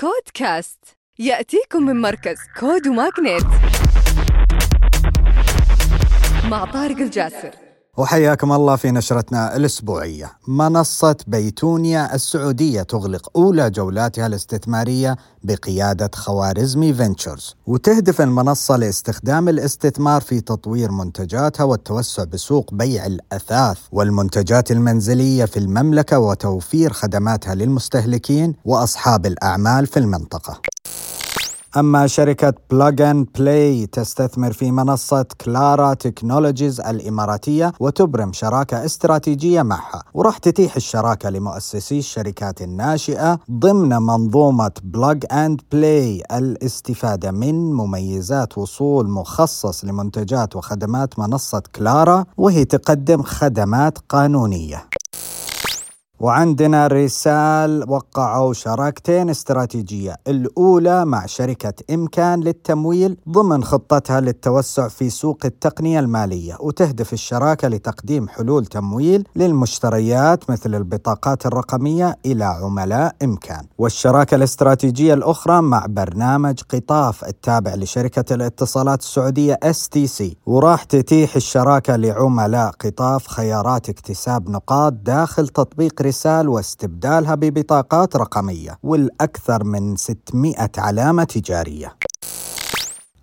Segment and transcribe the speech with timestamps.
[0.00, 0.84] CODE Cast
[1.18, 3.46] يأتيكم من مركز CODE و MAGNiTT
[6.50, 7.69] مع طارق الجاسر.
[7.96, 10.32] وحياكم الله في نشرتنا الأسبوعية.
[10.48, 17.56] منصة بيتونيا السعودية تغلق أولى جولاتها الاستثمارية بقيادة خوارزمي Ventures.
[17.66, 26.18] وتهدف المنصة لاستخدام الاستثمار في تطوير منتجاتها والتوسع بسوق بيع الأثاث والمنتجات المنزلية في المملكة
[26.18, 30.60] وتوفير خدماتها للمستهلكين وأصحاب الأعمال في المنطقة.
[31.76, 40.02] أما شركة Plug and Play تستثمر في منصة كلارا Technologies الإماراتية وتبرم شراكة استراتيجية معها
[40.14, 49.10] وراح تتيح الشراكة لمؤسسي الشركات الناشئة ضمن منظومة Plug and Play الاستفادة من مميزات وصول
[49.10, 54.86] مخصص لمنتجات وخدمات منصة كلارا وهي تقدم خدمات قانونية.
[56.20, 60.16] وعندنا رسال وقعوا شراكتين استراتيجية.
[60.28, 68.28] الأولى مع شركة إمكان للتمويل ضمن خطتها للتوسع في سوق التقنية المالية وتهدف الشراكة لتقديم
[68.28, 73.64] حلول تمويل للمشتريات مثل البطاقات الرقمية إلى عملاء إمكان.
[73.78, 82.70] والشراكة الاستراتيجية الأخرى مع برنامج قطاف التابع لشركة الاتصالات السعودية STC وراح تتيح الشراكة لعملاء
[82.70, 91.96] قطاف خيارات اكتساب نقاط داخل تطبيق رسال واستبدالها ببطاقات رقمية ولأكثر من 600 علامة تجارية.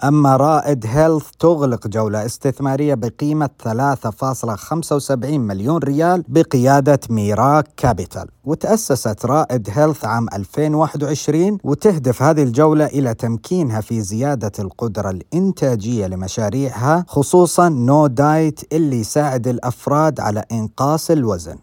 [0.03, 9.69] أما رائد Health تغلق جولة استثمارية بقيمة 3.75 مليون ريال بقيادة Merak Capital وتأسست رائد
[9.71, 18.07] Health عام 2021 وتهدف هذه الجولة إلى تمكينها في زيادة القدرة الإنتاجية لمشاريعها خصوصا No
[18.07, 21.55] Diet اللي يساعد الأفراد على إنقاص الوزن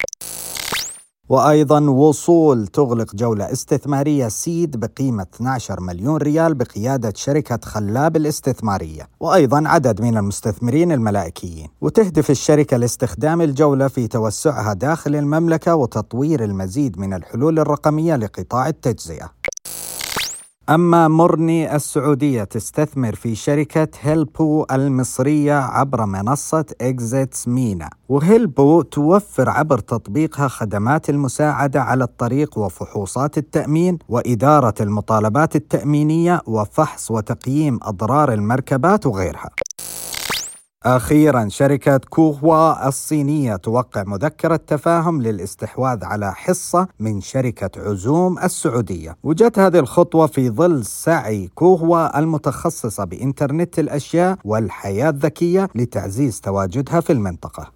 [1.29, 9.63] وأيضا وصول تغلق جولة استثمارية Seed بقيمة 12 مليون ريال بقيادة شركة خلاب الاستثمارية وأيضا
[9.67, 11.69] عدد من المستثمرين الملائكيين.
[11.81, 19.31] وتهدف الشركة لاستخدام الجولة في توسعها داخل المملكة وتطوير المزيد من الحلول الرقمية لقطاع التجزئة.
[20.71, 27.91] أما مرني السعودية تستثمر في شركة هيلبو المصرية عبر منصة Exits MENA.
[28.09, 37.79] وهيلبو توفر عبر تطبيقها خدمات المساعدة على الطريق وفحوصات التأمين وإدارة المطالبات التأمينية وفحص وتقييم
[37.83, 39.51] أضرار المركبات وغيرها.
[40.85, 49.17] أخيرا شركة كوهوا الصينية توقع مذكرة تفاهم للاستحواذ على حصة من شركة عزوم السعودية.
[49.23, 57.13] وجت هذه الخطوة في ظل سعي كوهوا المتخصصة بإنترنت الأشياء والحياة الذكية لتعزيز تواجدها في
[57.13, 57.73] المنطقة.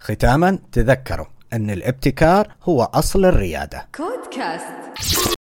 [0.00, 3.88] ختاما تذكروا أن الابتكار هو أصل الريادة.
[3.96, 5.33] كودكاست.